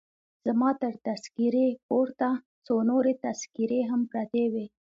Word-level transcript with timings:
زما 0.45 0.69
تر 0.81 0.93
تذکیرې 1.07 1.67
پورته 1.87 2.29
څو 2.65 2.75
نورې 2.89 3.13
تذکیرې 3.25 3.81
هم 3.89 4.01
پرتې 4.11 4.43
وې. 4.53 4.65